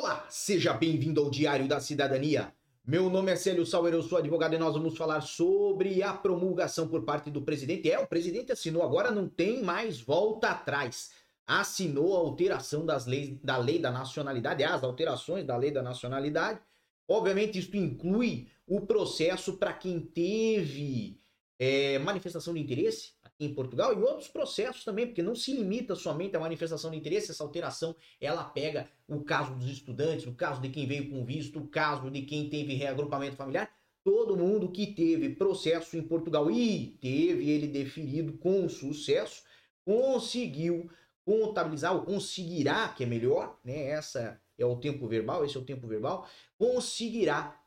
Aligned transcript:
Olá, 0.00 0.24
seja 0.30 0.72
bem-vindo 0.72 1.20
ao 1.20 1.28
Diário 1.28 1.66
da 1.66 1.80
Cidadania. 1.80 2.54
Meu 2.86 3.10
nome 3.10 3.32
é 3.32 3.36
Célio 3.36 3.66
Sauer, 3.66 3.92
eu 3.92 4.00
sou 4.00 4.18
advogado 4.18 4.54
e 4.54 4.58
nós 4.58 4.72
vamos 4.74 4.96
falar 4.96 5.20
sobre 5.22 6.04
a 6.04 6.12
promulgação 6.12 6.86
por 6.86 7.02
parte 7.02 7.32
do 7.32 7.42
presidente. 7.42 7.90
É, 7.90 7.98
o 7.98 8.06
presidente 8.06 8.52
assinou, 8.52 8.84
agora 8.84 9.10
não 9.10 9.28
tem 9.28 9.60
mais 9.60 10.00
volta 10.00 10.50
atrás. 10.50 11.10
Assinou 11.44 12.16
a 12.16 12.20
alteração 12.20 12.86
das 12.86 13.06
leis, 13.06 13.36
da 13.42 13.56
lei 13.56 13.80
da 13.80 13.90
nacionalidade, 13.90 14.62
as 14.62 14.84
alterações 14.84 15.44
da 15.44 15.56
lei 15.56 15.72
da 15.72 15.82
nacionalidade. 15.82 16.60
Obviamente, 17.08 17.58
isso 17.58 17.76
inclui 17.76 18.46
o 18.68 18.82
processo 18.82 19.54
para 19.54 19.72
quem 19.72 19.98
teve 19.98 21.20
é, 21.58 21.98
manifestação 21.98 22.54
de 22.54 22.60
interesse 22.60 23.14
em 23.40 23.54
Portugal 23.54 23.92
e 23.92 24.02
outros 24.02 24.28
processos 24.28 24.84
também, 24.84 25.06
porque 25.06 25.22
não 25.22 25.34
se 25.34 25.52
limita 25.52 25.94
somente 25.94 26.36
à 26.36 26.40
manifestação 26.40 26.90
de 26.90 26.96
interesse, 26.96 27.30
essa 27.30 27.44
alteração 27.44 27.94
ela 28.20 28.44
pega 28.44 28.88
o 29.06 29.22
caso 29.22 29.54
dos 29.54 29.70
estudantes, 29.70 30.26
o 30.26 30.34
caso 30.34 30.60
de 30.60 30.68
quem 30.68 30.86
veio 30.86 31.08
com 31.10 31.24
visto, 31.24 31.60
o 31.60 31.68
caso 31.68 32.10
de 32.10 32.22
quem 32.22 32.48
teve 32.48 32.74
reagrupamento 32.74 33.36
familiar, 33.36 33.70
todo 34.02 34.36
mundo 34.36 34.70
que 34.70 34.88
teve 34.88 35.30
processo 35.30 35.96
em 35.96 36.02
Portugal 36.02 36.50
e 36.50 36.96
teve 37.00 37.48
ele 37.50 37.66
deferido 37.66 38.32
com 38.38 38.68
sucesso, 38.68 39.42
conseguiu 39.84 40.90
contabilizar, 41.24 41.94
ou 41.94 42.02
conseguirá, 42.02 42.88
que 42.88 43.04
é 43.04 43.06
melhor, 43.06 43.58
né? 43.62 43.90
Essa 43.90 44.40
é 44.56 44.64
o 44.64 44.76
tempo 44.76 45.06
verbal, 45.06 45.44
esse 45.44 45.56
é 45.56 45.60
o 45.60 45.64
tempo 45.64 45.86
verbal, 45.86 46.26
conseguirá 46.56 47.60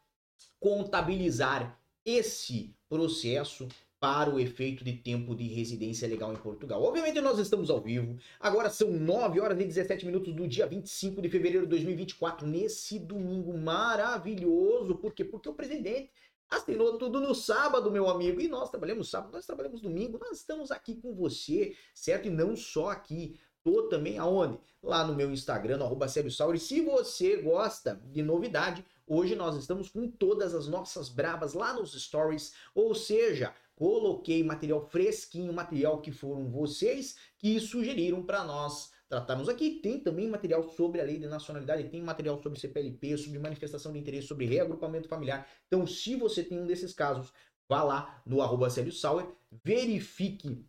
contabilizar 0.60 1.80
esse 2.04 2.76
processo 2.90 3.68
para 4.02 4.34
o 4.34 4.40
efeito 4.40 4.84
de 4.84 4.94
tempo 4.94 5.36
de 5.36 5.48
residência 5.48 6.08
legal 6.08 6.34
em 6.34 6.36
Portugal. 6.36 6.82
Obviamente 6.82 7.22
nós 7.22 7.38
estamos 7.38 7.70
ao 7.70 7.80
vivo. 7.80 8.18
Agora 8.40 8.68
são 8.68 8.92
9 8.92 9.40
horas 9.40 9.60
e 9.60 9.64
17 9.64 10.08
minutos 10.08 10.34
do 10.34 10.48
dia 10.48 10.66
25 10.66 11.22
de 11.22 11.30
fevereiro 11.30 11.68
de 11.68 11.70
2024, 11.70 12.48
nesse 12.48 12.98
domingo 12.98 13.56
maravilhoso. 13.56 14.96
Por 14.96 15.14
quê? 15.14 15.24
Porque 15.24 15.48
o 15.48 15.54
presidente 15.54 16.10
assinou 16.50 16.98
tudo 16.98 17.22
no 17.22 17.36
sábado, 17.36 17.92
meu 17.92 18.10
amigo. 18.10 18.42
E 18.42 18.48
nós 18.48 18.72
trabalhamos 18.72 19.08
sábado, 19.08 19.34
nós 19.34 19.46
trabalhamos 19.46 19.82
domingo. 19.82 20.18
Nós 20.18 20.40
estamos 20.40 20.72
aqui 20.72 20.96
com 20.96 21.14
você, 21.14 21.76
certo? 21.94 22.28
E 22.28 22.32
não 22.32 22.56
só 22.56 22.90
aqui. 22.90 23.40
Tô 23.64 23.84
também 23.84 24.18
aonde? 24.18 24.60
Lá 24.82 25.06
no 25.06 25.14
meu 25.14 25.32
Instagram, 25.32 25.78
no 25.78 25.86
arroba 25.86 26.08
E 26.08 26.60
se 26.60 26.82
você 26.82 27.38
gosta 27.38 28.02
de 28.12 28.24
novidade, 28.24 28.84
hoje 29.06 29.36
nós 29.36 29.56
estamos 29.56 29.92
com 29.92 30.10
todas 30.10 30.56
as 30.56 30.68
nossas 30.68 31.08
brabas 31.08 31.54
lá 31.54 31.72
nos 31.72 31.94
stories. 31.94 32.56
Ou 32.74 32.96
seja, 32.96 33.54
Coloquei 33.82 34.44
material 34.44 34.88
fresquinho, 34.92 35.52
material 35.52 36.02
que 36.02 36.12
foram 36.12 36.48
vocês 36.52 37.18
que 37.40 37.60
sugeriram 37.60 38.22
para 38.22 38.44
nós 38.44 38.92
tratarmos 39.10 39.50
aqui. 39.50 39.80
Tem 39.82 40.00
também 40.00 40.30
material 40.30 40.70
sobre 40.70 41.02
a 41.02 41.04
lei 41.04 41.18
de 41.18 41.26
nacionalidade, 41.26 41.90
tem 41.90 42.00
material 42.00 42.40
sobre 42.44 42.60
CPLP, 42.60 43.18
sobre 43.18 43.40
manifestação 43.40 43.92
de 43.92 43.98
interesse, 43.98 44.28
sobre 44.28 44.46
reagrupamento 44.46 45.08
familiar. 45.08 45.50
Então, 45.66 45.88
se 45.88 46.16
você 46.16 46.44
tem 46.44 46.60
um 46.60 46.68
desses 46.68 46.94
casos, 46.94 47.34
vá 47.68 47.82
lá 47.82 48.22
no 48.24 48.44
arroba 48.44 48.70
Sauer, 48.70 49.28
verifique 49.64 50.64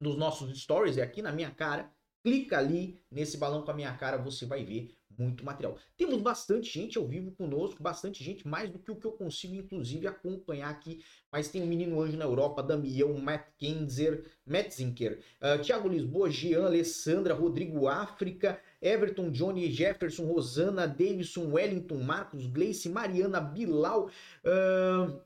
nos 0.00 0.16
nossos 0.16 0.60
stories, 0.60 0.98
é 0.98 1.02
aqui 1.02 1.22
na 1.22 1.30
minha 1.30 1.52
cara, 1.52 1.88
clica 2.22 2.58
ali 2.58 3.00
nesse 3.10 3.36
balão 3.36 3.62
com 3.62 3.70
a 3.70 3.74
minha 3.74 3.92
cara, 3.96 4.16
você 4.16 4.46
vai 4.46 4.64
ver 4.64 4.94
muito 5.20 5.44
material. 5.44 5.76
Temos 5.96 6.20
bastante 6.22 6.72
gente 6.72 6.96
ao 6.96 7.06
vivo 7.06 7.30
conosco, 7.32 7.82
bastante 7.82 8.24
gente, 8.24 8.48
mais 8.48 8.70
do 8.70 8.78
que 8.78 8.90
o 8.90 8.96
que 8.96 9.06
eu 9.06 9.12
consigo, 9.12 9.54
inclusive, 9.54 10.06
acompanhar 10.06 10.70
aqui. 10.70 11.04
Mas 11.30 11.48
tem 11.48 11.62
o 11.62 11.66
Menino 11.66 12.00
Anjo 12.00 12.16
na 12.16 12.24
Europa, 12.24 12.62
Damião, 12.62 13.12
Matt 13.18 13.48
Kenzer, 13.58 14.24
Metzinker, 14.46 15.20
uh, 15.40 15.62
Thiago 15.62 15.88
Lisboa, 15.88 16.30
Jean, 16.30 16.64
Alessandra, 16.64 17.34
Rodrigo 17.34 17.86
África, 17.86 18.58
Everton, 18.80 19.30
Johnny, 19.30 19.70
Jefferson, 19.70 20.24
Rosana, 20.24 20.88
Davidson, 20.88 21.52
Wellington, 21.52 21.98
Marcos, 21.98 22.46
Gleice, 22.46 22.88
Mariana, 22.88 23.40
Bilal, 23.40 24.06
uh, 24.44 25.20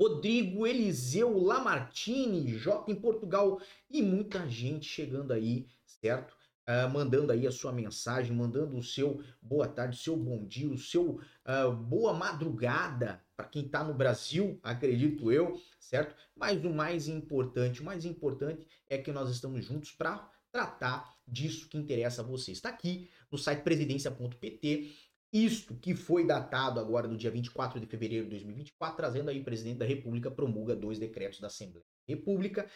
Rodrigo, 0.00 0.66
Eliseu, 0.66 1.38
Lamartine, 1.38 2.56
J 2.56 2.90
em 2.90 2.94
Portugal 2.94 3.60
e 3.90 4.00
muita 4.00 4.48
gente 4.48 4.86
chegando 4.86 5.32
aí, 5.32 5.66
certo? 5.84 6.34
uh, 6.70 6.88
mandando 6.88 7.32
aí 7.32 7.46
a 7.46 7.52
sua 7.52 7.72
mensagem, 7.72 8.34
mandando 8.34 8.76
o 8.76 8.82
seu 8.82 9.22
boa 9.42 9.66
tarde, 9.66 9.96
o 9.96 10.00
seu 10.00 10.16
bom 10.16 10.44
dia, 10.46 10.70
o 10.70 10.78
seu 10.78 11.20
uh, 11.20 11.72
boa 11.72 12.12
madrugada 12.12 13.20
para 13.36 13.46
quem 13.46 13.64
está 13.66 13.82
no 13.82 13.94
Brasil, 13.94 14.58
acredito 14.62 15.32
eu, 15.32 15.60
certo? 15.78 16.14
Mas 16.36 16.62
o 16.64 16.70
mais 16.70 17.08
importante, 17.08 17.80
o 17.80 17.84
mais 17.84 18.04
importante 18.04 18.64
é 18.88 18.98
que 18.98 19.10
nós 19.10 19.30
estamos 19.30 19.64
juntos 19.64 19.92
para 19.92 20.30
tratar 20.52 21.16
disso 21.26 21.68
que 21.68 21.78
interessa 21.78 22.22
a 22.22 22.24
você. 22.24 22.52
Está 22.52 22.68
aqui 22.68 23.08
no 23.30 23.38
site 23.38 23.62
presidência.pt. 23.62 25.09
Isto 25.32 25.76
que 25.76 25.94
foi 25.94 26.26
datado 26.26 26.80
agora 26.80 27.06
no 27.06 27.16
dia 27.16 27.30
24 27.30 27.78
de 27.78 27.86
fevereiro 27.86 28.24
de 28.24 28.30
2024, 28.30 28.96
trazendo 28.96 29.30
aí 29.30 29.40
o 29.40 29.44
presidente 29.44 29.78
da 29.78 29.84
República 29.84 30.30
promulga 30.30 30.74
dois 30.74 30.98
decretos 30.98 31.38
da 31.40 31.46
Assembleia 31.46 31.84
da 32.08 32.14
República. 32.14 32.68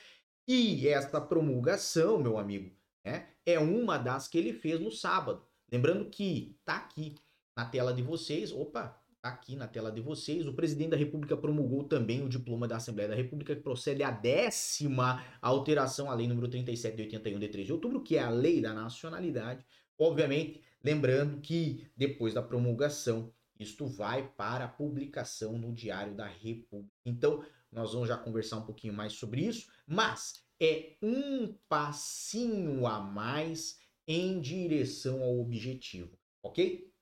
E 0.47 0.87
esta 0.87 1.20
promulgação, 1.20 2.19
meu 2.19 2.38
amigo, 2.38 2.70
né, 3.04 3.28
é 3.44 3.59
uma 3.59 3.98
das 3.98 4.28
que 4.28 4.38
ele 4.38 4.53
fez 4.53 4.81
no 4.81 4.91
sábado. 4.91 5.44
Lembrando 5.70 6.09
que 6.09 6.56
tá 6.65 6.76
aqui 6.76 7.16
na 7.56 7.65
tela 7.65 7.92
de 7.92 8.03
vocês, 8.03 8.53
opa, 8.53 9.00
aqui 9.24 9.56
na 9.56 9.66
tela 9.66 9.90
de 9.90 10.02
vocês, 10.02 10.46
o 10.46 10.52
presidente 10.52 10.90
da 10.90 10.96
República 10.98 11.34
promulgou 11.34 11.84
também 11.84 12.22
o 12.22 12.28
diploma 12.28 12.68
da 12.68 12.76
Assembleia 12.76 13.08
da 13.08 13.14
República, 13.14 13.56
que 13.56 13.62
procede 13.62 14.02
à 14.02 14.10
décima 14.10 15.24
alteração 15.40 16.10
à 16.10 16.14
lei 16.14 16.28
número 16.28 16.46
37 16.46 16.94
de 16.94 17.02
81 17.04 17.38
de 17.38 17.48
3 17.48 17.66
de 17.66 17.72
outubro, 17.72 18.02
que 18.02 18.16
é 18.16 18.20
a 18.20 18.28
lei 18.28 18.60
da 18.60 18.74
nacionalidade. 18.74 19.64
Obviamente, 19.98 20.60
lembrando 20.82 21.40
que 21.40 21.86
depois 21.96 22.34
da 22.34 22.42
promulgação, 22.42 23.32
isto 23.58 23.86
vai 23.86 24.28
para 24.36 24.68
publicação 24.68 25.56
no 25.56 25.72
Diário 25.72 26.14
da 26.14 26.26
República. 26.26 26.92
Então, 27.06 27.42
nós 27.72 27.94
vamos 27.94 28.08
já 28.08 28.18
conversar 28.18 28.58
um 28.58 28.66
pouquinho 28.66 28.92
mais 28.92 29.14
sobre 29.14 29.41
isso, 29.41 29.68
mas 29.86 30.44
é 30.60 30.96
um 31.00 31.56
passinho 31.66 32.86
a 32.86 33.00
mais 33.00 33.78
em 34.06 34.38
direção 34.38 35.22
ao 35.22 35.41
objetivo, 35.41 36.18
ok? 36.42 36.92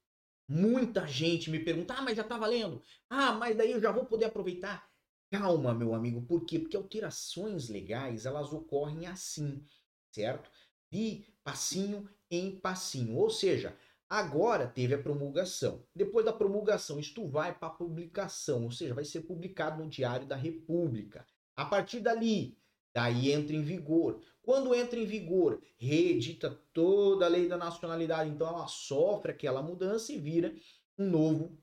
Muita 0.53 1.07
gente 1.07 1.51
me 1.51 1.59
pergunta, 1.59 1.95
ah, 1.95 2.03
mas 2.03 2.17
já 2.17 2.23
tá 2.23 2.37
valendo. 2.37 2.83
Ah, 3.09 3.33
mas 3.33 3.57
daí 3.57 3.73
eu 3.73 3.81
já 3.81 3.91
vou 3.91 4.05
poder 4.05 4.27
aproveitar. 4.27 4.87
Calma, 5.31 5.73
meu 5.73 5.95
amigo, 5.95 6.21
por 6.23 6.45
quê? 6.45 6.59
Porque 6.59 6.77
alterações 6.77 7.71
legais, 7.71 8.27
elas 8.27 8.53
ocorrem 8.53 9.07
assim, 9.07 9.65
certo? 10.11 10.51
De 10.91 11.25
passinho 11.43 12.07
em 12.31 12.61
passinho. 12.61 13.17
Ou 13.17 13.31
seja, 13.31 13.75
agora 14.11 14.67
teve 14.67 14.93
a 14.93 15.03
promulgação. 15.03 15.87
Depois 15.95 16.27
da 16.27 16.35
promulgação, 16.35 17.01
isto 17.01 17.27
vai 17.27 17.59
para 17.59 17.71
publicação, 17.71 18.65
ou 18.65 18.71
seja, 18.71 18.93
vai 18.93 19.07
ser 19.07 19.23
publicado 19.23 19.83
no 19.83 19.89
Diário 19.89 20.27
da 20.27 20.37
República. 20.37 21.27
A 21.57 21.65
partir 21.65 22.01
dali, 22.01 22.59
Daí 22.95 23.33
entra 23.33 23.57
em 23.57 23.63
vigor. 23.63 24.21
Quando 24.43 24.75
entra 24.75 24.99
em 24.99 25.07
vigor, 25.07 25.63
reedita 25.79 26.51
toda 26.73 27.25
a 27.25 27.29
lei 27.29 27.47
da 27.49 27.57
nacionalidade, 27.57 28.29
então 28.29 28.49
ela 28.49 28.67
sofre 28.67 29.31
aquela 29.31 29.63
mudança 29.63 30.13
e 30.13 30.19
vira 30.19 30.53
um 30.99 31.09
novo 31.09 31.57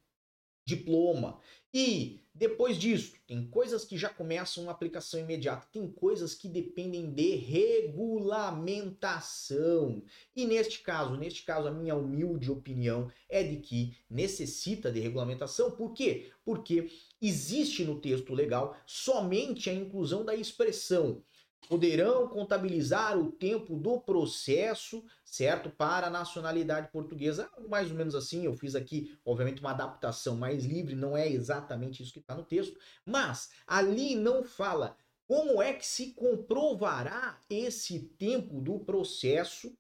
diploma. 0.66 1.42
E 1.74 2.22
depois 2.34 2.78
disso, 2.78 3.18
tem 3.28 3.46
coisas 3.48 3.84
que 3.84 3.98
já 3.98 4.08
começam 4.08 4.64
uma 4.64 4.72
aplicação 4.72 5.20
imediata, 5.20 5.68
tem 5.74 5.92
coisas 5.92 6.34
que 6.34 6.48
dependem 6.48 7.12
de 7.12 7.36
regulamentação. 7.36 10.02
E 10.36 10.46
neste 10.46 10.80
caso, 10.80 11.18
neste 11.18 11.44
caso, 11.44 11.68
a 11.68 11.72
minha 11.72 11.96
humilde 11.96 12.50
opinião 12.50 13.12
é 13.28 13.44
de 13.44 13.58
que 13.58 13.98
necessita 14.10 14.90
de 14.90 15.02
regulamentação. 15.02 15.72
Por 15.72 15.94
quê? 15.94 16.32
Porque 16.46 16.90
existe 17.22 17.84
no 17.84 18.00
texto 18.00 18.34
legal 18.34 18.78
somente 18.86 19.70
a 19.70 19.74
inclusão 19.74 20.24
da 20.24 20.34
expressão 20.34 21.22
poderão 21.68 22.28
contabilizar 22.28 23.18
o 23.18 23.32
tempo 23.32 23.76
do 23.76 24.00
processo, 24.00 25.04
certo? 25.24 25.70
Para 25.70 26.08
a 26.08 26.10
nacionalidade 26.10 26.92
portuguesa. 26.92 27.50
Mais 27.68 27.92
ou 27.92 27.98
menos 27.98 28.16
assim, 28.16 28.46
eu 28.46 28.54
fiz 28.54 28.76
aqui, 28.76 29.18
obviamente, 29.26 29.62
uma 29.62 29.72
adaptação 29.72 30.36
mais 30.36 30.66
livre, 30.66 30.96
não 30.96 31.16
é 31.16 31.28
exatamente 31.28 32.02
isso 32.02 32.14
que 32.14 32.20
está 32.20 32.36
no 32.36 32.44
texto, 32.44 32.80
mas 33.06 33.50
ali 33.68 34.16
não 34.16 34.44
fala 34.44 34.96
como 35.28 35.62
é 35.62 35.74
que 35.74 35.86
se 35.86 36.14
comprovará 36.14 37.40
esse 37.48 38.00
tempo 38.18 38.60
do 38.60 38.80
processo 38.80 39.72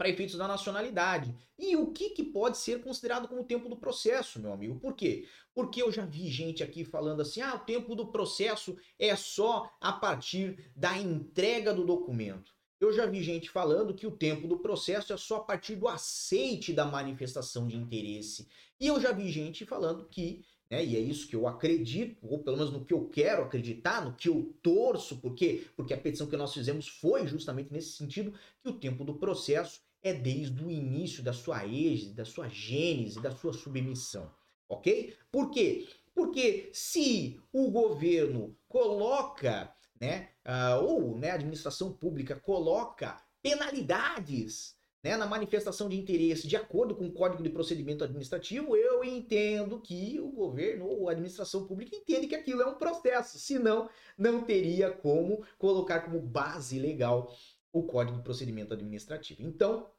para 0.00 0.08
efeitos 0.08 0.38
da 0.38 0.48
nacionalidade. 0.48 1.36
E 1.58 1.76
o 1.76 1.92
que, 1.92 2.08
que 2.08 2.24
pode 2.24 2.56
ser 2.56 2.82
considerado 2.82 3.28
como 3.28 3.44
tempo 3.44 3.68
do 3.68 3.76
processo, 3.76 4.40
meu 4.40 4.50
amigo? 4.50 4.80
Por 4.80 4.94
quê? 4.94 5.28
Porque 5.54 5.82
eu 5.82 5.92
já 5.92 6.06
vi 6.06 6.26
gente 6.30 6.62
aqui 6.62 6.86
falando 6.86 7.20
assim: 7.20 7.42
ah, 7.42 7.56
o 7.56 7.66
tempo 7.66 7.94
do 7.94 8.06
processo 8.06 8.78
é 8.98 9.14
só 9.14 9.70
a 9.78 9.92
partir 9.92 10.72
da 10.74 10.96
entrega 10.96 11.74
do 11.74 11.84
documento. 11.84 12.50
Eu 12.80 12.94
já 12.94 13.04
vi 13.04 13.22
gente 13.22 13.50
falando 13.50 13.92
que 13.92 14.06
o 14.06 14.10
tempo 14.10 14.48
do 14.48 14.60
processo 14.60 15.12
é 15.12 15.18
só 15.18 15.36
a 15.36 15.44
partir 15.44 15.76
do 15.76 15.86
aceite 15.86 16.72
da 16.72 16.86
manifestação 16.86 17.68
de 17.68 17.76
interesse. 17.76 18.48
E 18.80 18.86
eu 18.86 18.98
já 18.98 19.12
vi 19.12 19.30
gente 19.30 19.66
falando 19.66 20.08
que 20.08 20.42
né? 20.70 20.84
E 20.84 20.96
é 20.96 21.00
isso 21.00 21.26
que 21.26 21.34
eu 21.34 21.48
acredito, 21.48 22.16
ou 22.22 22.38
pelo 22.44 22.56
menos 22.56 22.72
no 22.72 22.84
que 22.84 22.94
eu 22.94 23.08
quero 23.08 23.42
acreditar, 23.42 24.04
no 24.04 24.14
que 24.14 24.28
eu 24.28 24.54
torço, 24.62 25.18
por 25.18 25.34
quê? 25.34 25.66
Porque 25.74 25.92
a 25.92 25.98
petição 25.98 26.28
que 26.28 26.36
nós 26.36 26.54
fizemos 26.54 26.86
foi 26.86 27.26
justamente 27.26 27.72
nesse 27.72 27.94
sentido 27.94 28.32
que 28.62 28.70
o 28.70 28.78
tempo 28.78 29.04
do 29.04 29.14
processo 29.14 29.80
é 30.02 30.12
desde 30.12 30.64
o 30.64 30.70
início 30.70 31.22
da 31.22 31.32
sua 31.32 31.66
êxito, 31.66 32.14
da 32.14 32.24
sua 32.24 32.48
gênese, 32.48 33.20
da 33.20 33.30
sua 33.30 33.52
submissão, 33.52 34.30
ok? 34.68 35.14
Por 35.30 35.50
quê? 35.50 35.86
Porque 36.14 36.70
se 36.72 37.40
o 37.52 37.70
governo 37.70 38.56
coloca, 38.68 39.72
né, 40.00 40.30
uh, 40.46 40.84
ou 40.84 41.16
né, 41.16 41.30
a 41.30 41.34
administração 41.34 41.92
pública 41.92 42.34
coloca 42.34 43.22
penalidades 43.42 44.78
né, 45.02 45.16
na 45.16 45.26
manifestação 45.26 45.88
de 45.88 45.98
interesse 45.98 46.46
de 46.46 46.56
acordo 46.56 46.94
com 46.94 47.06
o 47.06 47.12
Código 47.12 47.42
de 47.42 47.48
Procedimento 47.48 48.04
Administrativo, 48.04 48.76
eu 48.76 49.02
entendo 49.02 49.80
que 49.80 50.20
o 50.20 50.30
governo 50.30 50.86
ou 50.86 51.08
a 51.08 51.12
administração 51.12 51.66
pública 51.66 51.96
entende 51.96 52.26
que 52.26 52.34
aquilo 52.34 52.62
é 52.62 52.66
um 52.66 52.74
processo, 52.74 53.38
senão 53.38 53.88
não 54.16 54.42
teria 54.42 54.90
como 54.90 55.42
colocar 55.58 56.00
como 56.00 56.20
base 56.20 56.78
legal 56.78 57.34
o 57.72 57.84
Código 57.84 58.18
de 58.18 58.24
Procedimento 58.24 58.74
Administrativo. 58.74 59.42
Então, 59.42 59.90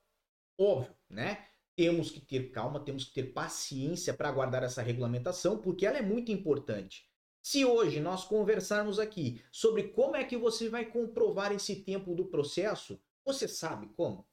óbvio, 0.59 0.93
né? 1.09 1.45
Temos 1.75 2.11
que 2.11 2.19
ter 2.19 2.51
calma, 2.51 2.83
temos 2.83 3.05
que 3.05 3.13
ter 3.13 3.33
paciência 3.33 4.13
para 4.13 4.29
aguardar 4.29 4.63
essa 4.63 4.81
regulamentação, 4.81 5.57
porque 5.57 5.85
ela 5.85 5.97
é 5.97 6.01
muito 6.01 6.31
importante. 6.31 7.09
Se 7.41 7.65
hoje 7.65 7.99
nós 7.99 8.23
conversarmos 8.23 8.99
aqui 8.99 9.41
sobre 9.51 9.87
como 9.89 10.15
é 10.15 10.23
que 10.23 10.37
você 10.37 10.69
vai 10.69 10.85
comprovar 10.85 11.51
esse 11.51 11.77
tempo 11.77 12.13
do 12.13 12.25
processo, 12.25 13.01
você 13.25 13.47
sabe 13.47 13.87
como? 13.95 14.27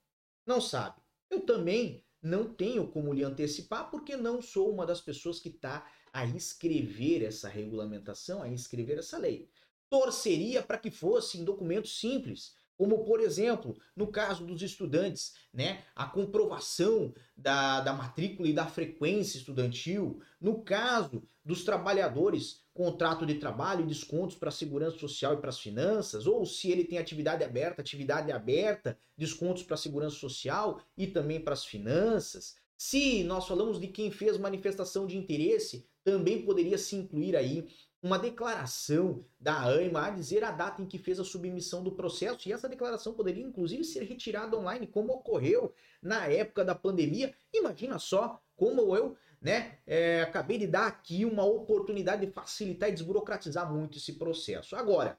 Não 0.45 0.61
sabe. 0.61 1.01
Eu 1.31 1.41
também 1.41 2.05
não 2.21 2.53
tenho 2.53 2.89
como 2.89 3.13
lhe 3.13 3.23
antecipar, 3.23 3.91
porque 3.91 4.17
não 4.17 4.43
sou 4.43 4.71
uma 4.71 4.85
das 4.85 5.01
pessoas 5.01 5.39
que 5.39 5.49
está 5.49 5.91
a 6.13 6.27
escrever 6.27 7.23
essa 7.23 7.49
regulamentação, 7.49 8.43
a 8.43 8.49
escrever 8.49 8.99
essa 8.99 9.17
lei. 9.17 9.49
Torceria 9.89 10.63
para 10.63 10.79
que 10.79 10.91
fosse 10.91 11.39
em 11.39 11.45
documentos 11.45 11.99
simples, 11.99 12.57
como 12.79 13.05
por 13.05 13.21
exemplo, 13.21 13.77
no 13.97 14.07
caso 14.07 14.47
dos 14.47 14.63
estudantes, 14.63 15.35
né, 15.53 15.83
a 15.97 16.07
comprovação 16.07 17.13
da, 17.37 17.81
da 17.81 17.93
matrícula 17.93 18.49
e 18.49 18.53
da 18.53 18.67
frequência 18.67 19.37
estudantil, 19.37 20.23
no 20.41 20.63
caso 20.63 21.25
dos 21.45 21.65
trabalhadores, 21.65 22.63
contrato 22.73 23.27
de 23.27 23.35
trabalho 23.35 23.83
e 23.83 23.89
descontos 23.89 24.37
para 24.37 24.51
a 24.51 24.53
segurança 24.53 24.97
social 24.97 25.35
e 25.35 25.39
para 25.39 25.51
as 25.51 25.59
finanças, 25.59 26.27
ou 26.27 26.47
se 26.47 26.71
ele 26.71 26.85
tem 26.85 26.99
atividade 26.99 27.43
aberta, 27.43 27.83
atividade 27.83 28.31
aberta, 28.31 28.97
descontos 29.17 29.65
para 29.65 29.75
a 29.75 29.79
segurança 29.79 30.15
social 30.15 30.81
e 30.97 31.09
também 31.09 31.41
para 31.41 31.55
as 31.55 31.65
finanças. 31.65 32.55
Se 32.79 33.25
nós 33.25 33.49
falamos 33.49 33.81
de 33.81 33.89
quem 33.89 34.09
fez 34.13 34.39
manifestação 34.39 35.05
de 35.05 35.19
interesse, 35.19 35.85
também 36.05 36.45
poderia 36.45 36.79
se 36.79 36.95
incluir 36.95 37.35
aí 37.35 37.69
uma 38.01 38.17
declaração 38.17 39.27
da 39.41 39.65
AIMA 39.65 40.07
a 40.07 40.11
dizer 40.11 40.45
a 40.45 40.53
data 40.53 40.81
em 40.81 40.87
que 40.87 40.97
fez 40.97 41.19
a 41.19 41.25
submissão 41.25 41.83
do 41.83 41.91
processo, 41.91 42.49
e 42.49 42.53
essa 42.53 42.69
declaração 42.69 43.13
poderia 43.15 43.45
inclusive 43.45 43.83
ser 43.83 44.05
retirada 44.05 44.57
online, 44.57 44.87
como 44.87 45.13
ocorreu 45.13 45.75
na 46.01 46.27
época 46.29 46.65
da 46.65 46.73
pandemia. 46.73 47.35
Imagina 47.53 47.99
só 47.99 48.41
como 48.55 48.95
eu 48.95 49.17
né, 49.41 49.81
é, 49.85 50.23
acabei 50.23 50.59
de 50.59 50.69
dar 50.69 50.87
aqui 50.87 51.25
uma 51.25 51.45
oportunidade 51.45 52.25
de 52.25 52.33
facilitar 52.33 52.89
e 52.89 52.93
desburocratizar 52.93 53.73
muito 53.73 53.99
esse 53.99 54.13
processo. 54.13 54.77
Agora, 54.77 55.19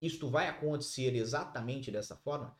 isto 0.00 0.30
vai 0.30 0.46
acontecer 0.48 1.16
exatamente 1.16 1.90
dessa 1.90 2.14
forma? 2.16 2.56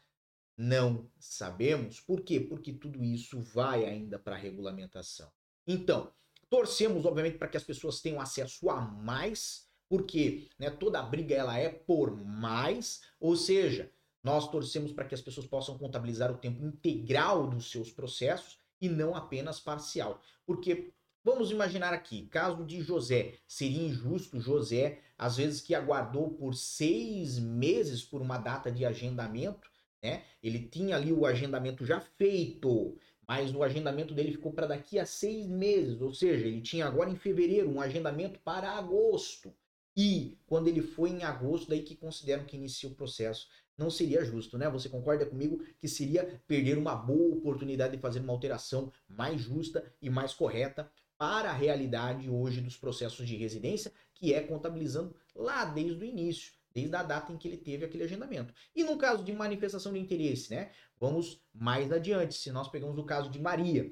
Não 0.56 1.10
sabemos. 1.18 2.00
Por 2.00 2.22
quê? 2.22 2.40
Porque 2.40 2.72
tudo 2.72 3.04
isso 3.04 3.40
vai 3.40 3.84
ainda 3.84 4.18
para 4.18 4.36
a 4.36 4.38
regulamentação. 4.38 5.30
Então, 5.66 6.12
Torcemos, 6.48 7.04
obviamente, 7.04 7.38
para 7.38 7.48
que 7.48 7.56
as 7.56 7.64
pessoas 7.64 8.00
tenham 8.00 8.20
acesso 8.20 8.70
a 8.70 8.80
mais, 8.80 9.66
porque 9.88 10.48
né, 10.58 10.70
toda 10.70 11.02
briga 11.02 11.34
ela 11.34 11.58
é 11.58 11.68
por 11.68 12.16
mais, 12.24 13.02
ou 13.18 13.36
seja, 13.36 13.90
nós 14.22 14.48
torcemos 14.50 14.92
para 14.92 15.04
que 15.04 15.14
as 15.14 15.20
pessoas 15.20 15.46
possam 15.46 15.76
contabilizar 15.76 16.30
o 16.30 16.38
tempo 16.38 16.64
integral 16.64 17.48
dos 17.48 17.70
seus 17.70 17.90
processos 17.90 18.58
e 18.80 18.88
não 18.88 19.14
apenas 19.14 19.58
parcial. 19.58 20.20
Porque 20.44 20.92
vamos 21.24 21.50
imaginar 21.50 21.92
aqui, 21.92 22.26
caso 22.26 22.64
de 22.64 22.80
José, 22.80 23.38
seria 23.46 23.88
injusto 23.88 24.40
José, 24.40 25.00
às 25.18 25.36
vezes 25.36 25.60
que 25.60 25.74
aguardou 25.74 26.30
por 26.30 26.54
seis 26.54 27.40
meses 27.40 28.04
por 28.04 28.22
uma 28.22 28.38
data 28.38 28.70
de 28.70 28.84
agendamento, 28.84 29.68
né? 30.02 30.22
Ele 30.43 30.60
tinha 30.60 30.96
ali 30.96 31.12
o 31.12 31.26
agendamento 31.26 31.84
já 31.84 32.00
feito, 32.00 32.96
mas 33.26 33.54
o 33.54 33.62
agendamento 33.62 34.14
dele 34.14 34.32
ficou 34.32 34.52
para 34.52 34.66
daqui 34.66 34.98
a 34.98 35.06
seis 35.06 35.46
meses, 35.46 36.00
ou 36.00 36.12
seja, 36.12 36.46
ele 36.46 36.60
tinha 36.60 36.87
agora 36.87 37.10
em 37.10 37.16
fevereiro 37.16 37.69
um 37.69 37.81
agendamento 37.81 38.38
para 38.40 38.70
agosto. 38.70 39.52
E 39.96 40.38
quando 40.46 40.69
ele 40.69 40.82
foi 40.82 41.10
em 41.10 41.25
agosto, 41.25 41.70
daí 41.70 41.82
que 41.82 41.96
consideram 41.96 42.44
que 42.44 42.56
inicia 42.56 42.88
o 42.88 42.94
processo. 42.94 43.48
Não 43.78 43.90
seria 43.90 44.25
justo, 44.25 44.58
né? 44.58 44.69
Você 44.70 44.88
concorda 44.88 45.26
comigo 45.26 45.62
que 45.78 45.88
seria 45.88 46.40
perder 46.46 46.78
uma 46.78 46.94
boa 46.94 47.37
oportunidade 47.37 47.96
de 47.96 48.02
fazer 48.02 48.20
uma 48.20 48.32
alteração 48.32 48.92
mais 49.08 49.40
justa 49.40 49.84
e 50.00 50.08
mais 50.10 50.34
correta 50.34 50.90
para 51.19 51.50
a 51.50 51.54
realidade 51.54 52.28
hoje 52.28 52.60
dos 52.60 52.76
processos 52.76 53.26
de 53.26 53.37
residência, 53.37 53.90
que 54.14 54.34
é 54.34 54.42
contabilizando 54.42 55.14
lá 55.34 55.64
desde 55.64 56.02
o 56.02 56.06
início 56.06 56.52
desde 56.76 56.94
a 56.94 57.02
data 57.02 57.32
em 57.32 57.38
que 57.38 57.49
ele 57.49 57.56
teve 57.56 57.87
aquele 57.87 58.05
agendamento. 58.05 58.52
E 58.75 58.84
no 58.84 58.99
caso 58.99 59.25
de 59.25 59.32
manifestação 59.32 59.94
de 59.94 59.99
interesse, 59.99 60.50
né? 60.50 60.70
Vamos 61.00 61.40
mais 61.55 61.90
adiante. 61.90 62.34
Se 62.34 62.52
nós 62.52 62.69
pegamos 62.69 62.99
o 62.99 63.05
caso 63.05 63.31
de 63.31 63.40
Maria, 63.40 63.90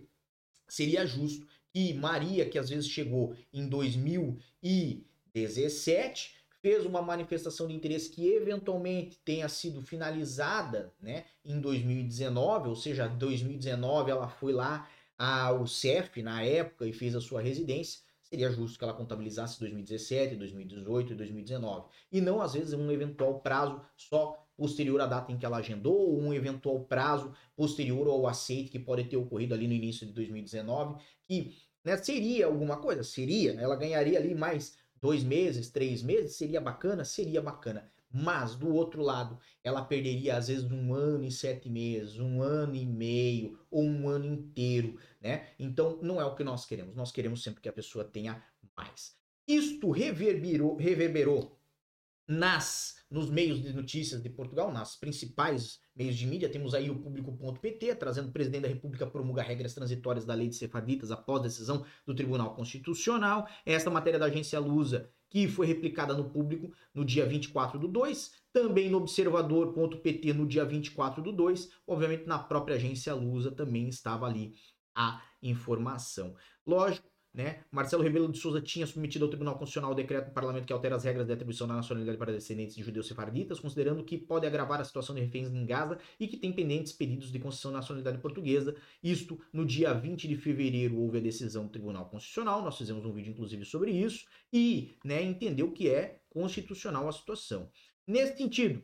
seria 0.69 1.07
justo 1.07 1.47
que 1.73 1.95
Maria, 1.95 2.47
que 2.47 2.59
às 2.59 2.69
vezes 2.69 2.87
chegou 2.87 3.35
em 3.51 3.67
2017, 3.67 6.35
fez 6.61 6.85
uma 6.85 7.01
manifestação 7.01 7.67
de 7.67 7.73
interesse 7.73 8.11
que 8.11 8.29
eventualmente 8.29 9.19
tenha 9.25 9.49
sido 9.49 9.81
finalizada, 9.81 10.93
né, 11.01 11.25
em 11.43 11.59
2019, 11.59 12.69
ou 12.69 12.77
seja, 12.77 13.09
2019 13.09 14.11
ela 14.11 14.29
foi 14.29 14.53
lá 14.53 14.87
ao 15.17 15.67
CEF 15.67 16.23
na 16.23 16.43
época 16.43 16.87
e 16.87 16.93
fez 16.93 17.17
a 17.17 17.21
sua 17.21 17.41
residência 17.41 18.05
seria 18.35 18.51
justo 18.51 18.79
que 18.79 18.85
ela 18.85 18.93
contabilizasse 18.93 19.61
2017, 19.61 20.35
2018 20.35 21.13
e 21.13 21.15
2019. 21.15 21.87
E 22.11 22.21
não, 22.21 22.43
às 22.43 22.55
vezes, 22.55 22.75
um 22.75 22.91
eventual 22.91 23.41
prazo 23.41 23.81
só 23.97 24.45
posterior 24.57 25.01
à 25.01 25.07
data 25.07 25.33
em 25.33 25.39
que 25.39 25.47
ela 25.47 25.59
agendou, 25.59 25.97
ou 25.97 26.21
um 26.21 26.35
eventual 26.35 26.81
prazo 26.81 27.33
posterior 27.57 28.09
ao 28.09 28.27
aceite 28.27 28.71
que 28.71 28.79
pode 28.79 29.05
ter 29.05 29.17
ocorrido 29.17 29.55
ali 29.55 29.69
no 29.69 29.73
início 29.73 30.07
de 30.07 30.13
2019, 30.13 31.01
que 31.23 31.57
né, 31.85 31.97
seria 31.97 32.47
alguma 32.47 32.77
coisa, 32.77 33.05
seria, 33.05 33.53
ela 33.53 33.77
ganharia 33.77 34.19
ali 34.19 34.35
mais 34.35 34.77
dois 35.01 35.23
meses, 35.23 35.71
três 35.71 36.03
meses, 36.03 36.35
seria 36.37 36.61
bacana, 36.61 37.05
seria 37.05 37.41
bacana. 37.41 37.89
Mas, 38.17 38.55
do 38.55 38.73
outro 38.73 39.03
lado, 39.03 39.41
ela 39.65 39.85
perderia 39.85 40.37
às 40.37 40.47
vezes 40.47 40.71
um 40.71 40.95
ano 40.95 41.25
e 41.25 41.33
sete 41.33 41.69
meses, 41.69 42.21
um 42.21 42.41
ano 42.41 42.77
e 42.77 42.87
meio, 42.87 43.59
ou 43.69 43.83
um 43.83 44.09
ano 44.09 44.25
inteiro, 44.25 44.97
né? 45.21 45.49
Então, 45.59 45.99
não 46.01 46.21
é 46.21 46.25
o 46.25 46.37
que 46.37 46.45
nós 46.45 46.65
queremos. 46.65 46.95
Nós 46.95 47.11
queremos 47.11 47.43
sempre 47.43 47.61
que 47.61 47.69
a 47.69 47.73
pessoa 47.73 48.05
tenha 48.05 48.41
mais. 48.77 49.17
Isto 49.49 49.91
reverberou, 49.91 50.77
reverberou 50.77 51.59
nas 52.27 53.03
nos 53.11 53.31
meios 53.31 53.63
de 53.63 53.73
notícias 53.73 54.23
de 54.23 54.29
Portugal, 54.29 54.73
nas 54.73 54.97
principais 54.97 55.79
meios 55.95 56.17
de 56.17 56.27
mídia, 56.27 56.49
temos 56.49 56.75
aí 56.75 56.91
o 56.91 56.99
público.pt, 56.99 57.95
trazendo 57.95 58.29
o 58.29 58.33
presidente 58.33 58.63
da 58.63 58.69
República 58.69 59.07
promulga 59.07 59.43
regras 59.43 59.73
transitórias 59.73 60.25
da 60.25 60.35
lei 60.35 60.49
de 60.49 60.57
cefaditas 60.57 61.13
após 61.13 61.43
decisão 61.43 61.85
do 62.05 62.15
Tribunal 62.15 62.55
Constitucional. 62.57 63.47
Esta 63.65 63.91
matéria 63.91 64.19
da 64.19 64.27
agência 64.27 64.59
Lusa 64.59 65.11
que 65.35 65.49
foi 65.49 65.67
replicada 65.67 66.15
no 66.15 66.31
público 66.31 66.73
no 66.95 67.05
dia 67.05 67.27
24 67.27 67.77
do 67.77 67.89
2, 67.89 68.31
também 68.53 68.89
no 68.89 68.99
observador.pt 68.99 70.33
no 70.33 70.47
dia 70.47 70.65
24 70.65 71.21
do 71.21 71.33
2, 71.33 71.71
obviamente 71.89 72.25
na 72.25 72.39
própria 72.39 72.77
agência 72.77 73.13
Lusa 73.17 73.51
também 73.51 73.89
estava 73.89 74.27
ali 74.27 74.55
a 74.95 75.21
informação. 75.43 76.37
Lógico, 76.65 77.09
né? 77.35 77.65
Marcelo 77.73 78.05
Rebelo 78.05 78.31
de 78.31 78.39
Souza 78.39 78.61
tinha 78.61 78.87
submetido 78.87 79.25
ao 79.25 79.29
Tribunal 79.29 79.59
Constitucional 79.59 79.91
o 79.91 79.95
decreto 79.95 80.27
do 80.27 80.33
parlamento 80.33 80.67
que 80.67 80.73
altera 80.73 80.95
as 80.95 81.03
regras 81.03 81.27
de 81.27 81.33
atribuição 81.33 81.67
da 81.67 81.75
nacionalidade 81.75 82.17
para 82.17 82.33
descendentes 82.33 82.77
de 82.77 82.83
judeus 82.83 83.09
sefarditas, 83.09 83.59
considerando 83.59 84.05
que 84.05 84.17
pode 84.17 84.47
agravar 84.47 84.81
a 84.81 84.85
situação 84.85 85.17
de 85.17 85.21
reféns 85.21 85.49
em 85.49 85.67
Gaza 85.67 85.99
e 86.21 86.29
que 86.29 86.37
tem 86.37 86.53
pendentes 86.53 86.93
pedidos 86.93 87.33
de 87.33 87.41
concessão 87.41 87.73
da 87.73 87.79
nacionalidade 87.79 88.19
portuguesa. 88.19 88.77
Isto, 89.03 89.41
no 89.53 89.67
dia 89.67 89.93
20 89.93 90.29
de 90.29 90.37
fevereiro, 90.37 90.97
houve 90.97 91.19
a 91.19 91.21
decisão 91.21 91.65
do 91.65 91.71
Tribunal 91.71 92.09
Constitucional, 92.09 92.63
nós 92.63 92.79
fizemos 92.79 93.05
um 93.05 93.13
vídeo 93.13 93.33
inclusive 93.33 93.65
sobre 93.65 93.91
isso, 93.91 94.25
e 94.53 94.95
né, 95.05 95.21
entendeu 95.21 95.73
que 95.73 95.89
é 95.89 96.21
constitucional 96.31 97.09
a 97.09 97.13
situação. 97.13 97.69
Nesse 98.07 98.37
sentido, 98.37 98.81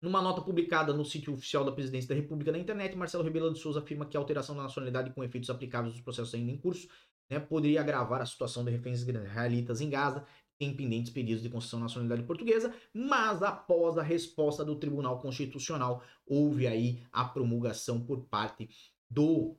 numa 0.00 0.22
nota 0.22 0.42
publicada 0.42 0.92
no 0.92 1.04
sítio 1.04 1.32
oficial 1.32 1.64
da 1.64 1.72
Presidência 1.72 2.10
da 2.10 2.14
República 2.14 2.52
na 2.52 2.58
internet, 2.58 2.94
Marcelo 2.94 3.24
Rebelo 3.24 3.52
de 3.52 3.58
Souza 3.58 3.80
afirma 3.80 4.06
que 4.06 4.16
a 4.16 4.20
alteração 4.20 4.54
da 4.54 4.62
nacionalidade 4.62 5.12
com 5.12 5.24
efeitos 5.24 5.50
aplicáveis 5.50 5.94
dos 5.94 6.02
processos 6.02 6.34
ainda 6.34 6.52
em 6.52 6.58
curso 6.58 6.86
né, 7.30 7.38
poderia 7.38 7.80
agravar 7.80 8.20
a 8.20 8.26
situação 8.26 8.64
de 8.64 8.70
reféns 8.70 9.00
israelitas 9.00 9.80
em 9.80 9.90
Gaza, 9.90 10.26
em 10.60 10.74
pendentes 10.74 11.12
pedidos 11.12 11.42
de 11.42 11.48
concessão 11.48 11.78
de 11.78 11.84
nacionalidade 11.84 12.22
portuguesa, 12.26 12.74
mas 12.92 13.42
após 13.42 13.98
a 13.98 14.02
resposta 14.02 14.64
do 14.64 14.76
Tribunal 14.76 15.20
Constitucional, 15.20 16.02
houve 16.26 16.66
aí 16.66 17.02
a 17.12 17.24
promulgação 17.24 18.00
por 18.00 18.24
parte 18.26 18.70
do, 19.10 19.56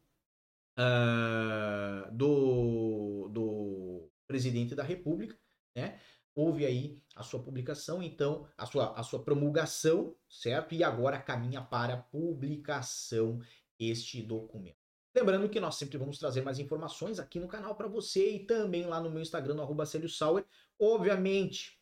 uh, 0.77 2.11
do, 2.11 3.29
do 3.29 4.09
presidente 4.27 4.73
da 4.73 4.83
República, 4.83 5.37
né, 5.75 5.99
houve 6.33 6.65
aí 6.65 7.01
a 7.15 7.23
sua 7.23 7.41
publicação, 7.41 8.03
então, 8.03 8.47
a 8.57 8.65
sua, 8.65 8.93
a 8.93 9.03
sua 9.03 9.23
promulgação, 9.23 10.15
certo? 10.29 10.75
E 10.75 10.83
agora 10.83 11.21
caminha 11.21 11.61
para 11.61 11.97
publicação 11.97 13.39
este 13.79 14.21
documento. 14.21 14.84
Lembrando 15.15 15.49
que 15.49 15.61
nós 15.61 15.75
sempre 15.75 15.97
vamos 15.97 16.17
trazer 16.17 16.41
mais 16.41 16.59
informações 16.59 17.19
aqui 17.19 17.39
no 17.39 17.47
canal 17.47 17.73
para 17.75 17.87
você 17.87 18.31
e 18.31 18.45
também 18.45 18.85
lá 18.85 18.99
no 18.99 19.09
meu 19.09 19.21
Instagram, 19.21 19.53
no. 19.55 20.45
Obviamente, 20.77 21.79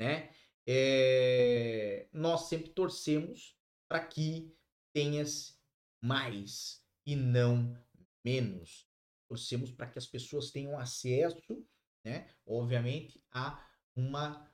né? 0.00 0.30
É... 0.66 2.08
Nós 2.10 2.48
sempre 2.48 2.70
torcemos 2.70 3.54
para 3.86 4.04
que 4.06 4.56
tenhas 4.94 5.60
mais 6.02 6.82
e 7.06 7.14
não 7.14 7.76
menos. 8.24 8.88
Torcemos 9.28 9.70
para 9.70 9.86
que 9.86 9.98
as 9.98 10.06
pessoas 10.06 10.50
tenham 10.50 10.78
acesso, 10.78 11.62
né? 12.02 12.30
Obviamente, 12.46 13.22
a 13.30 13.62
uma 13.94 14.50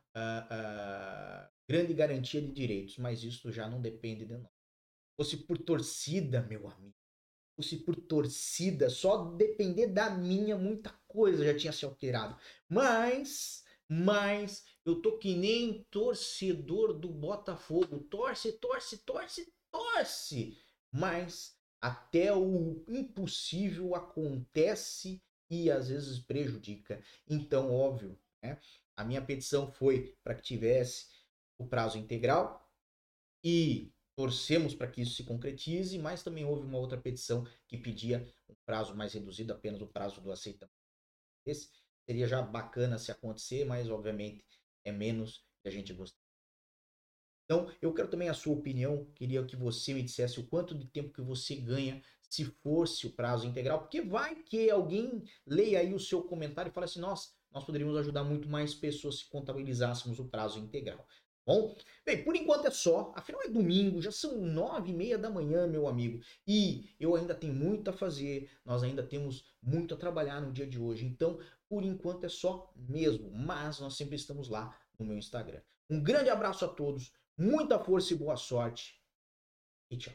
grande 1.68 1.94
garantia 1.94 2.40
de 2.40 2.52
direitos, 2.52 2.98
mas 2.98 3.22
isso 3.22 3.50
já 3.50 3.68
não 3.68 3.80
depende 3.80 4.24
de 4.24 4.36
nós. 4.36 4.52
Fosse 5.16 5.36
por 5.36 5.58
torcida, 5.58 6.42
meu 6.42 6.68
amigo, 6.68 6.93
fosse 7.56 7.76
por 7.78 7.96
torcida, 7.96 8.90
só 8.90 9.24
depender 9.36 9.88
da 9.88 10.10
minha, 10.10 10.56
muita 10.56 10.90
coisa 11.06 11.44
já 11.44 11.56
tinha 11.56 11.72
se 11.72 11.84
alterado. 11.84 12.36
Mas, 12.68 13.64
mas, 13.88 14.64
eu 14.84 15.00
tô 15.00 15.18
que 15.18 15.34
nem 15.34 15.84
torcedor 15.90 16.92
do 16.92 17.08
Botafogo. 17.08 18.00
Torce, 18.10 18.52
torce, 18.52 18.98
torce, 18.98 19.52
torce. 19.70 20.58
Mas 20.90 21.56
até 21.80 22.34
o 22.34 22.84
impossível 22.88 23.94
acontece 23.94 25.22
e 25.50 25.70
às 25.70 25.88
vezes 25.88 26.18
prejudica. 26.18 27.02
Então, 27.28 27.72
óbvio, 27.72 28.18
né? 28.42 28.58
A 28.96 29.04
minha 29.04 29.22
petição 29.22 29.70
foi 29.70 30.16
para 30.22 30.34
que 30.34 30.42
tivesse 30.42 31.06
o 31.58 31.66
prazo 31.66 31.98
integral 31.98 32.68
e 33.42 33.92
torcemos 34.16 34.74
para 34.74 34.88
que 34.88 35.02
isso 35.02 35.14
se 35.14 35.24
concretize, 35.24 35.98
mas 35.98 36.22
também 36.22 36.44
houve 36.44 36.66
uma 36.66 36.78
outra 36.78 36.98
petição 37.00 37.46
que 37.66 37.76
pedia 37.76 38.26
um 38.48 38.54
prazo 38.64 38.94
mais 38.94 39.12
reduzido, 39.12 39.52
apenas 39.52 39.80
o 39.80 39.86
prazo 39.86 40.20
do 40.20 40.30
aceitamento. 40.30 40.72
Esse 41.46 41.68
seria 42.06 42.26
já 42.26 42.40
bacana 42.42 42.98
se 42.98 43.10
acontecer, 43.10 43.64
mas 43.64 43.90
obviamente 43.90 44.44
é 44.84 44.92
menos 44.92 45.44
que 45.62 45.68
a 45.68 45.70
gente 45.70 45.92
gostaria. 45.92 46.24
Então, 47.44 47.70
eu 47.82 47.92
quero 47.92 48.08
também 48.08 48.28
a 48.28 48.34
sua 48.34 48.54
opinião, 48.54 49.04
queria 49.14 49.44
que 49.44 49.54
você 49.54 49.92
me 49.92 50.02
dissesse 50.02 50.40
o 50.40 50.46
quanto 50.46 50.74
de 50.74 50.86
tempo 50.86 51.12
que 51.12 51.20
você 51.20 51.54
ganha 51.54 52.02
se 52.22 52.44
fosse 52.44 53.06
o 53.06 53.12
prazo 53.12 53.46
integral, 53.46 53.80
porque 53.80 54.00
vai 54.00 54.42
que 54.42 54.70
alguém 54.70 55.22
leia 55.46 55.80
aí 55.80 55.94
o 55.94 56.00
seu 56.00 56.22
comentário 56.22 56.70
e 56.70 56.72
fale 56.72 56.86
assim, 56.86 57.00
nossa, 57.00 57.30
nós 57.52 57.64
poderíamos 57.64 57.96
ajudar 57.98 58.24
muito 58.24 58.48
mais 58.48 58.74
pessoas 58.74 59.18
se 59.18 59.26
contabilizássemos 59.26 60.18
o 60.18 60.24
prazo 60.24 60.58
integral. 60.58 61.06
Bom, 61.46 61.76
bem, 62.06 62.24
por 62.24 62.34
enquanto 62.34 62.66
é 62.66 62.70
só. 62.70 63.12
Afinal 63.14 63.42
é 63.42 63.48
domingo, 63.48 64.00
já 64.00 64.10
são 64.10 64.38
nove 64.40 64.90
e 64.90 64.94
meia 64.94 65.18
da 65.18 65.28
manhã, 65.28 65.66
meu 65.66 65.86
amigo. 65.86 66.20
E 66.46 66.94
eu 66.98 67.14
ainda 67.14 67.34
tenho 67.34 67.52
muito 67.52 67.90
a 67.90 67.92
fazer, 67.92 68.50
nós 68.64 68.82
ainda 68.82 69.02
temos 69.02 69.44
muito 69.62 69.94
a 69.94 69.96
trabalhar 69.96 70.40
no 70.40 70.52
dia 70.52 70.66
de 70.66 70.80
hoje. 70.80 71.04
Então, 71.04 71.38
por 71.68 71.84
enquanto 71.84 72.24
é 72.24 72.28
só 72.28 72.72
mesmo. 72.74 73.30
Mas 73.30 73.78
nós 73.78 73.96
sempre 73.96 74.16
estamos 74.16 74.48
lá 74.48 74.74
no 74.98 75.04
meu 75.04 75.18
Instagram. 75.18 75.60
Um 75.90 76.02
grande 76.02 76.30
abraço 76.30 76.64
a 76.64 76.68
todos, 76.68 77.12
muita 77.36 77.78
força 77.78 78.14
e 78.14 78.16
boa 78.16 78.36
sorte. 78.36 78.98
E 79.90 79.98
tchau. 79.98 80.14